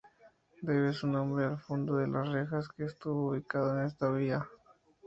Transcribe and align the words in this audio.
Debe 0.63 0.93
su 0.93 1.05
nombre 1.05 1.45
al 1.45 1.59
Fundo 1.59 1.97
de 1.97 2.07
Las 2.07 2.27
Rejas, 2.27 2.67
que 2.69 2.85
estuvo 2.85 3.33
ubicado 3.33 3.77
en 3.77 3.85
esta 3.85 4.09
vía. 4.09 4.43